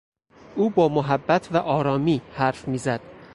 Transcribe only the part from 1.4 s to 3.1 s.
و آرامی حرف میزد.